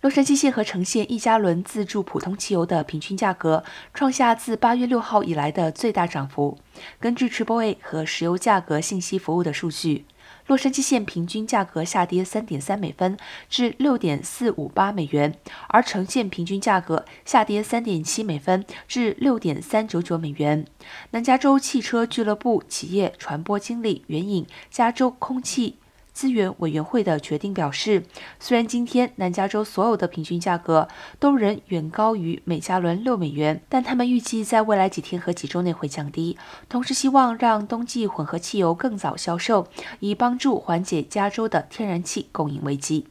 [0.00, 3.62] 洛杉矶县和城县一加仑自助普通汽油的平均价格
[3.92, 6.56] 创下自八月六号以来的最大涨幅。
[6.98, 10.06] 根据 Triple A 和石油价格信息服务的数据，
[10.46, 13.18] 洛杉矶县平均价格下跌三点三美分
[13.50, 15.34] 至六点四五八美元，
[15.68, 20.64] 而城县平均价格下跌三点七美分至六点三九九美元。
[21.10, 25.76] 南加州汽车俱乐部企业传播经理援引加州空气。
[26.12, 28.04] 资源委员会的决定表示，
[28.38, 30.88] 虽然今天南加州所有的平均价格
[31.18, 36.36] 都仍远高于每加仑六美元，但他们预计在未来几天和几周内会降低。
[36.68, 39.66] 同时，希望让冬季混合汽油更早销售，
[40.00, 43.06] 以帮助缓解加州的天然气供应危机。